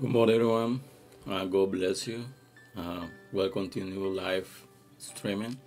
[0.00, 0.80] Good morning, everyone.
[1.28, 2.24] Uh, God bless you.
[2.76, 4.48] Uh, welcome to new live
[4.96, 5.58] streaming.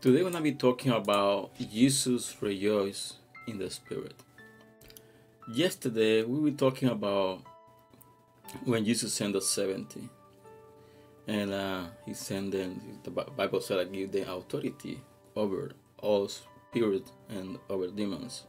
[0.00, 3.12] Today, we're gonna be talking about Jesus rejoice
[3.46, 4.14] in the Spirit.
[5.46, 7.42] Yesterday, we were talking about
[8.64, 10.08] when Jesus sent the seventy,
[11.28, 12.98] and uh, he sent them.
[13.04, 15.00] The Bible said, "I give them authority
[15.36, 18.42] over all spirits and over demons."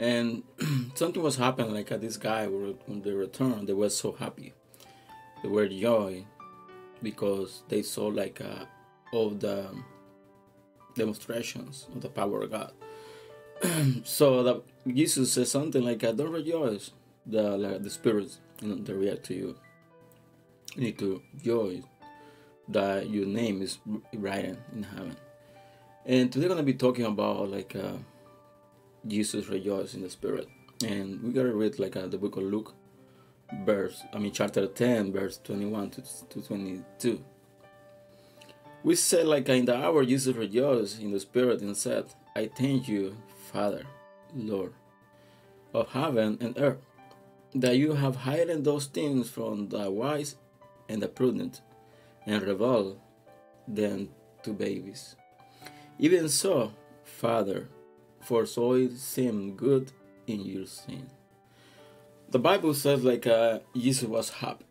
[0.00, 0.44] And
[0.94, 4.54] something was happening, like this guy, when they returned, they were so happy.
[5.42, 6.24] They were joy
[7.02, 8.64] because they saw like uh,
[9.12, 9.66] all the
[10.96, 12.72] demonstrations of the power of God.
[14.04, 16.92] so that Jesus says something like, uh, "Don't rejoice."
[17.26, 19.56] The like, the spirits, you know, they react to you.
[20.76, 21.82] You need to rejoice
[22.68, 23.78] that your name is
[24.14, 25.16] written in heaven.
[26.06, 27.76] And today, we're gonna be talking about like.
[27.76, 27.98] Uh,
[29.06, 30.48] Jesus rejoiced in the Spirit.
[30.84, 32.74] And we gotta read like uh, the book of Luke,
[33.64, 37.24] verse, I mean, chapter 10, verse 21 to, to 22.
[38.82, 42.88] We said, like in the hour, Jesus rejoiced in the Spirit and said, I thank
[42.88, 43.16] you,
[43.52, 43.84] Father,
[44.34, 44.72] Lord,
[45.74, 46.78] of heaven and earth,
[47.54, 50.36] that you have hidden those things from the wise
[50.88, 51.60] and the prudent,
[52.26, 52.98] and revealed
[53.68, 54.08] them
[54.42, 55.16] to babies.
[55.98, 56.72] Even so,
[57.04, 57.68] Father,
[58.20, 59.92] for so it seemed good
[60.26, 61.10] in your sin.
[62.30, 64.66] The Bible says like uh, Jesus was happy,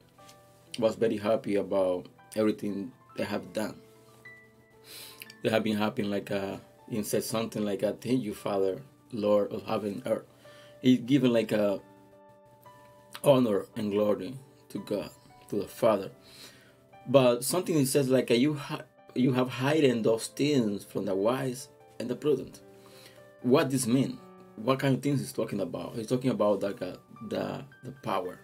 [0.78, 3.76] was very happy about everything they have done.
[5.44, 6.58] They have been happy like uh,
[6.90, 10.26] he said something like "I thank you Father, Lord of heaven and earth.
[10.82, 11.80] He's given like a uh,
[13.24, 14.36] honor and glory
[14.70, 15.10] to God,
[15.50, 16.12] to the Father.
[17.08, 18.84] But something he says like uh, you ha-
[19.16, 21.68] you have hidden those things from the wise
[22.00, 22.62] and the prudent
[23.42, 24.20] what this mean?
[24.56, 25.96] What kind of things he's talking about?
[25.96, 26.96] He's talking about like uh,
[27.28, 28.40] the the power,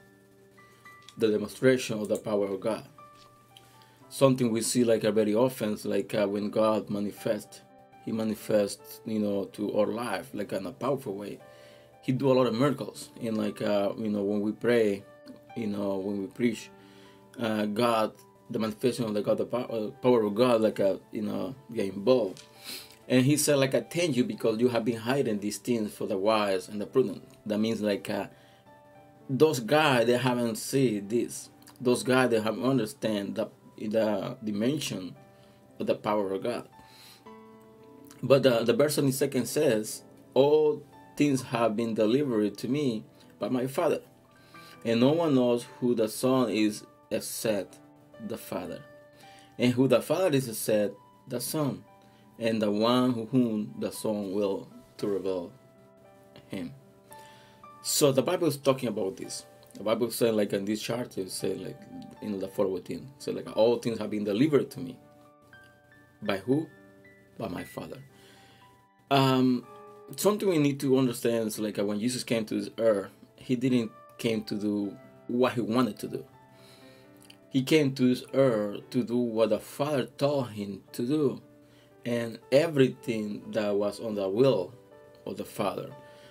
[1.18, 2.88] the demonstration of the power of God.
[4.10, 7.62] Something we see like uh, very often, like uh, when God manifests,
[8.06, 11.40] He manifests, you know, to our life like in a powerful way.
[12.02, 15.04] He do a lot of miracles, and like uh, you know when we pray,
[15.58, 16.70] you know when we preach,
[17.40, 18.14] uh, God,
[18.50, 21.94] the manifestation of the God, the power, power of God, like uh, you know, get
[21.94, 22.42] involved
[23.08, 26.08] and he said, like, I thank you because you have been hiding these things for
[26.08, 27.24] the wise and the prudent.
[27.46, 28.28] That means, like, uh,
[29.30, 31.50] those guys, they haven't seen this.
[31.80, 35.16] Those guys, they haven't understand the, the dimension
[35.80, 36.68] of the power of God.
[38.24, 40.02] But the, the verse the second says,
[40.34, 40.82] All
[41.16, 43.04] things have been delivered to me
[43.38, 44.02] by my Father.
[44.84, 47.78] And no one knows who the Son is except
[48.26, 48.82] the Father.
[49.60, 50.96] And who the Father is except
[51.28, 51.84] the Son
[52.40, 55.52] and the one whom the Son will to reveal
[56.48, 56.74] him.
[57.82, 59.46] So the Bible is talking about this.
[59.76, 61.80] The Bible said like in this chart it said like
[62.22, 63.12] in the forward thing.
[63.20, 64.98] So like all things have been delivered to me.
[66.22, 66.68] By who?
[67.38, 68.00] By my Father.
[69.12, 69.66] Um
[70.16, 73.92] something we need to understand is like when Jesus came to this earth, he didn't
[74.18, 74.98] came to do
[75.28, 76.26] what he wanted to do.
[77.50, 81.42] He came to this earth to do what the Father told him to do
[82.06, 84.74] and everything that was on the will
[85.26, 85.90] of the Father.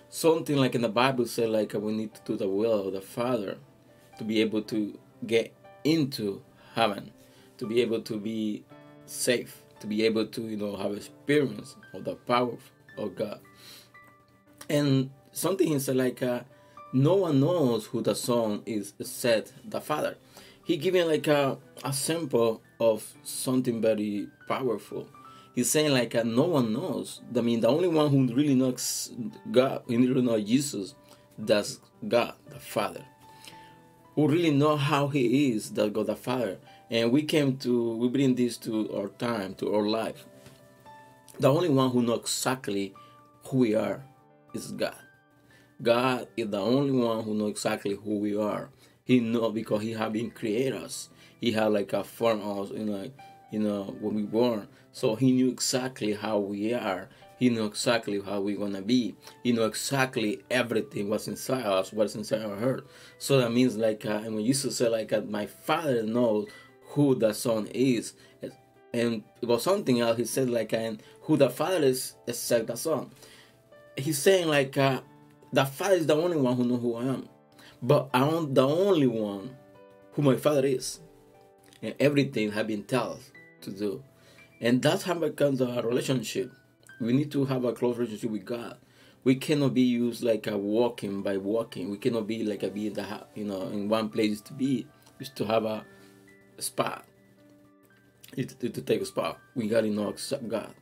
[0.09, 3.01] Something like in the Bible said like we need to do the will of the
[3.01, 3.59] Father
[4.19, 4.97] to be able to
[5.27, 5.53] get
[5.83, 6.43] into
[6.75, 7.11] heaven,
[7.59, 8.65] to be able to be
[9.07, 12.57] safe, to be able to you know have experience of the power
[12.97, 13.41] of God.
[14.71, 16.41] And something said like uh,
[16.93, 20.17] no one knows who the Son is said the Father.
[20.65, 25.09] He given like a, a sample of something very powerful
[25.55, 27.21] he's saying like uh, no one knows.
[27.37, 29.13] I mean, the only one who really knows
[29.51, 30.95] God, who really knows Jesus,
[31.39, 33.05] that's God, the Father,
[34.15, 36.59] who really know how He is, that God the Father.
[36.91, 40.27] And we came to, we bring this to our time, to our life.
[41.41, 42.95] The only one who knows exactly
[43.47, 44.05] who we are
[44.53, 44.95] is God.
[45.83, 48.71] God is the only one who knows exactly who we are.
[49.05, 51.09] He know because He have been created us.
[51.41, 53.11] He had like a form us, you know,
[53.55, 54.67] you know, when we born.
[54.91, 57.09] So he knew exactly how we are.
[57.39, 59.15] He knew exactly how we're gonna be.
[59.45, 62.89] He knew exactly everything what's inside us, what's inside our heart.
[63.19, 66.49] So that means like, uh, and when Jesus said like, uh, my Father knows
[66.87, 68.15] who the Son is,
[68.93, 70.17] and it was something else.
[70.17, 73.11] He said like, and who the Father is, except the Son.
[73.97, 75.03] He's saying like, uh,
[75.53, 77.29] the Father is the only one who knows who I am,
[77.81, 79.57] but I'm the only one
[80.15, 80.99] who my Father is,
[81.83, 83.21] and everything have been told
[83.65, 84.03] to do.
[84.61, 86.53] And that's how it becomes a relationship.
[87.01, 88.77] We need to have a close relationship with God.
[89.25, 91.91] we cannot be used like a walking by walking.
[91.91, 94.87] We cannot be like a be in the you know in one place to be
[95.19, 95.85] is to have a
[96.59, 97.05] spot.
[98.37, 99.39] To, to, to take a spot.
[99.55, 100.15] We gotta know
[100.49, 100.75] God,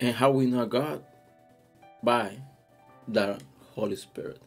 [0.00, 1.02] and how we know God
[2.02, 2.36] by
[3.08, 3.38] the
[3.74, 4.40] Holy Spirit.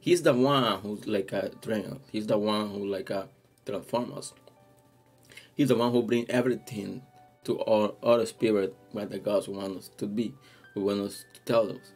[0.00, 1.98] He's the one who's like a trainer.
[2.10, 3.28] He's the one who like a
[3.64, 4.34] transform us.
[5.54, 7.02] He's the one who bring everything
[7.44, 10.34] to our, our spirit what the God want us to be,
[10.74, 11.92] we want us to tell us.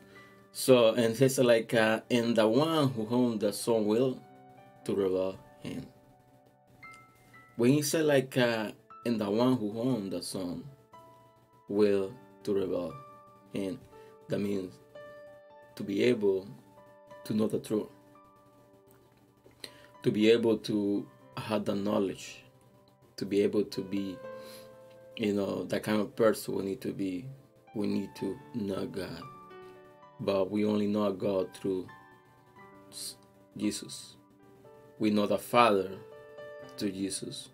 [0.53, 4.21] So and it says like uh, in the one who whom the Son will
[4.85, 5.87] to reveal him.
[7.57, 8.73] When he said like uh,
[9.05, 10.65] in the one who whom the Son
[11.69, 12.13] will
[12.45, 12.95] to reveal
[13.53, 13.79] him,
[14.29, 14.73] that means
[15.77, 16.49] to be able
[17.25, 17.89] to know the truth,
[20.03, 21.07] to be able to
[21.37, 22.45] have the knowledge,
[23.17, 24.17] to be able to be,
[25.17, 27.27] you know, that kind of person we need to be.
[27.75, 29.23] We need to know God.
[30.21, 31.87] But we only know God through
[33.57, 34.17] Jesus.
[34.99, 35.91] We know the Father
[36.77, 37.51] through Jesus.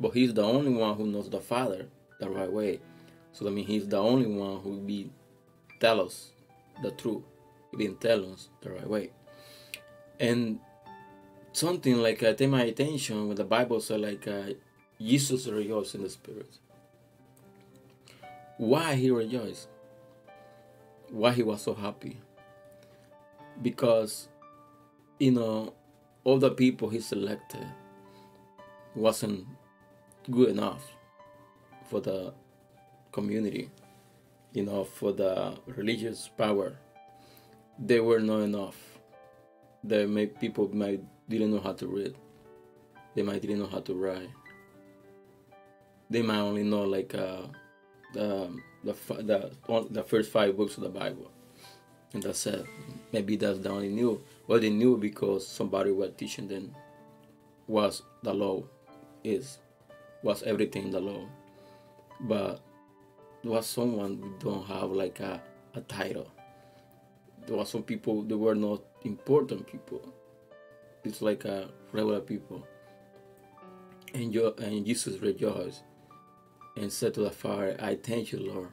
[0.00, 1.86] But He's the only one who knows the Father
[2.20, 2.80] the right way.
[3.32, 5.10] So i mean He's the only one who will be
[5.80, 6.32] tell us
[6.82, 7.22] the truth.
[7.70, 9.10] He been tell us the right way.
[10.18, 10.60] And
[11.52, 14.54] something like uh, take my attention when the Bible said like uh,
[15.00, 16.58] Jesus rejoiced in the spirit.
[18.58, 19.68] Why he rejoiced?
[21.10, 22.18] Why he was so happy?
[23.62, 24.28] Because
[25.18, 25.74] you know
[26.24, 27.66] all the people he selected
[28.94, 29.46] wasn't
[30.30, 30.84] good enough
[31.88, 32.34] for the
[33.12, 33.70] community,
[34.52, 36.76] you know, for the religious power.
[37.78, 38.76] They were not enough.
[39.82, 42.14] They made people might didn't know how to read.
[43.14, 44.28] They might didn't know how to write
[46.10, 47.42] they might only know like uh,
[48.16, 51.30] Um, the the the the first five books of the Bible,
[52.12, 52.64] and that's it.
[53.12, 54.22] Maybe that's the only knew.
[54.46, 56.74] Well, they knew because somebody was teaching them
[57.66, 58.64] was the law
[59.22, 59.58] is,
[60.22, 61.26] was everything in the law,
[62.20, 62.60] but
[63.44, 65.40] was someone who don't have like a,
[65.74, 66.30] a title.
[67.46, 70.02] There was some people they were not important people.
[71.04, 72.66] It's like a regular people.
[74.14, 75.82] And, you, and Jesus rejoiced
[76.80, 78.70] and said to the Father, I thank you, Lord,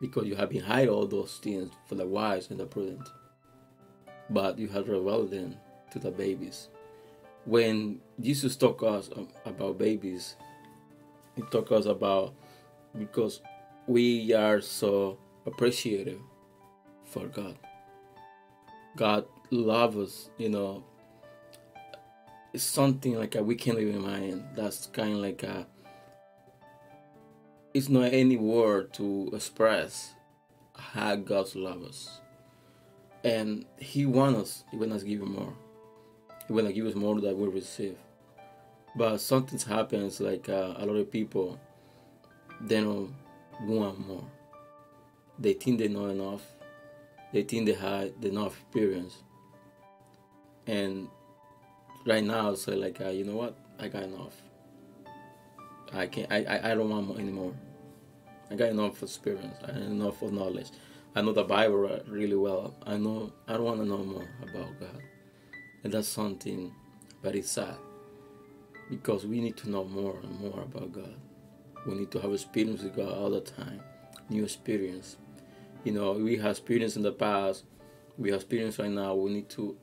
[0.00, 3.08] because you have been hiding all those things for the wise and the prudent,
[4.30, 5.56] but you have revealed them
[5.90, 6.68] to the babies.
[7.44, 9.10] When Jesus talk us
[9.44, 10.36] about babies,
[11.36, 12.34] he talk us about
[12.98, 13.40] because
[13.86, 16.20] we are so appreciative
[17.04, 17.58] for God.
[18.96, 20.84] God loves us, you know.
[22.52, 24.46] It's something like a, we can't even imagine.
[24.54, 25.66] That's kind of like a
[27.74, 30.14] it's not any word to express
[30.76, 32.20] how God loves us.
[33.24, 35.54] And He wants us, He wants us to give Him more.
[36.46, 37.96] He wants to give us more than we receive.
[38.96, 41.58] But something happens like uh, a lot of people,
[42.60, 43.12] they don't
[43.62, 44.24] want more.
[45.36, 46.42] They think they know enough.
[47.32, 49.16] They think they have enough experience.
[50.68, 51.08] And
[52.06, 53.56] right now, so like, uh, you know what?
[53.80, 54.34] I got enough.
[55.92, 56.30] I can't.
[56.30, 57.54] I, I, I don't want more anymore.
[58.50, 59.56] I got enough experience.
[59.66, 60.68] I enough of knowledge.
[61.14, 62.74] I know the Bible really well.
[62.84, 63.32] I know.
[63.46, 65.02] I want to know more about God,
[65.82, 66.72] and that's something
[67.22, 67.76] very sad
[68.90, 71.14] because we need to know more and more about God.
[71.86, 73.80] We need to have experience with God all the time,
[74.28, 75.16] new experience.
[75.84, 77.64] You know, we have experience in the past.
[78.16, 79.14] We have experience right now.
[79.14, 79.76] We need to,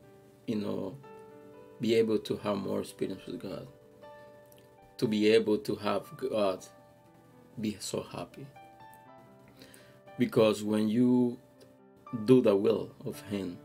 [0.48, 0.98] you know,
[1.80, 3.68] be able to have more experience with God
[5.02, 6.64] to be able to have God
[7.60, 8.46] be so happy.
[10.18, 11.38] Because when you
[12.26, 13.58] do the will of Him,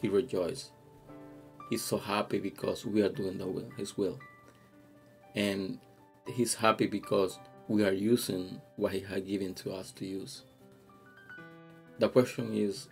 [0.00, 0.70] He rejoices.
[1.70, 4.18] He's so happy because we are doing the will, His will.
[5.34, 5.78] And
[6.26, 7.38] He's happy because
[7.68, 10.42] we are using what He has given to us to use.
[11.98, 12.88] The question is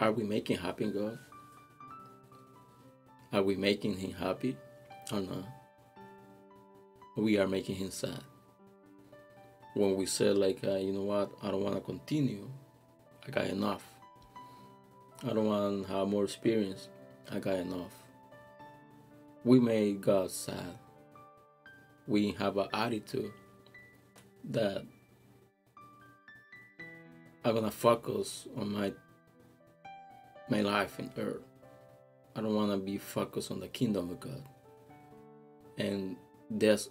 [0.00, 1.18] are we making happy God?
[3.32, 4.56] Are we making Him happy
[5.12, 5.44] or not?
[7.16, 8.20] we are making him sad.
[9.74, 12.48] When we say like, uh, you know what, I don't want to continue,
[13.26, 13.84] I got enough.
[15.22, 16.88] I don't want to have more experience,
[17.30, 17.92] I got enough.
[19.44, 20.78] We make God sad.
[22.06, 23.32] We have an attitude
[24.50, 24.84] that
[27.44, 28.92] I'm gonna focus on my
[30.48, 31.42] my life in earth.
[32.36, 34.48] I don't wanna be focused on the kingdom of God.
[35.78, 36.16] And
[36.50, 36.88] that's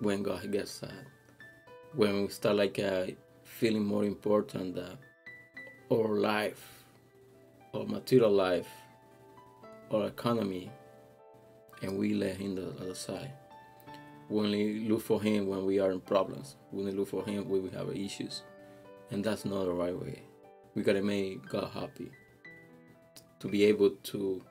[0.00, 1.06] when God gets sad.
[1.94, 3.06] When we start like uh,
[3.44, 4.78] feeling more important
[5.90, 6.78] our life
[7.74, 8.68] our material life,
[9.90, 10.70] our economy,
[11.82, 13.32] and we let him the other side.
[14.28, 16.56] We only look for him when we are in problems.
[16.72, 18.42] We only look for him when we have issues.
[19.10, 20.22] And that's not the right way.
[20.74, 22.10] We gotta make God happy.
[23.40, 24.42] To be able to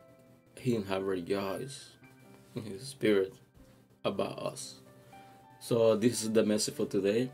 [0.56, 1.92] him have rejoice
[2.56, 3.34] in his spirit
[4.04, 4.80] about us.
[5.60, 7.32] So this is the message for today.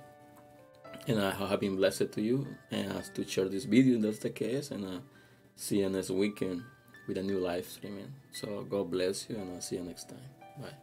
[1.08, 4.30] And I have been blessed to you and ask to share this video that's the
[4.30, 5.00] case and uh,
[5.56, 6.64] see you next weekend
[7.08, 8.14] with a new live streaming.
[8.32, 10.30] So God bless you and I'll see you next time.
[10.62, 10.74] Bye.